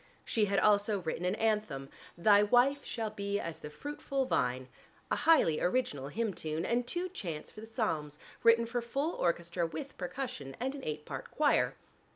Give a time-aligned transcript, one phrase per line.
[0.25, 4.67] She had also written an anthem, "Thy wife shall be as the fruitful vine,"
[5.11, 9.67] a highly original hymn tune, and two chants for the psalms written for full orchestra
[9.67, 11.75] with percussion and an eight part choir.